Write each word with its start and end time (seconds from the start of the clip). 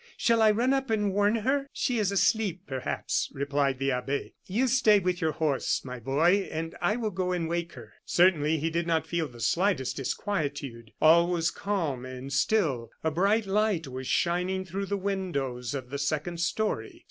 Shall 0.17 0.41
I 0.41 0.49
run 0.49 0.73
up 0.73 0.89
and 0.89 1.13
warn 1.13 1.35
her?" 1.35 1.69
"She 1.73 1.99
is 1.99 2.11
asleep, 2.11 2.63
perhaps," 2.65 3.29
replied 3.35 3.77
the 3.77 3.91
abbe; 3.91 4.33
"you 4.47 4.65
stay 4.67 4.97
with 4.97 5.21
your 5.21 5.33
horse, 5.33 5.85
my 5.85 5.99
boy, 5.99 6.49
and 6.51 6.73
I 6.81 6.95
will 6.95 7.11
go 7.11 7.31
and 7.31 7.47
wake 7.47 7.73
her." 7.73 7.93
Certainly 8.03 8.57
he 8.57 8.71
did 8.71 8.87
not 8.87 9.05
feel 9.05 9.27
the 9.27 9.39
slightest 9.39 9.97
disquietude. 9.97 10.91
All 10.99 11.27
was 11.27 11.51
calm 11.51 12.03
and 12.03 12.33
still; 12.33 12.89
a 13.03 13.11
bright 13.11 13.45
light 13.45 13.87
was 13.89 14.07
shining 14.07 14.65
through 14.65 14.87
the 14.87 14.97
windows 14.97 15.75
of 15.75 15.91
the 15.91 15.99
second 15.99 16.39
story. 16.39 16.99